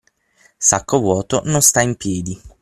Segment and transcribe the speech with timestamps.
[0.57, 2.41] Sacco vuoto non sta in piedi.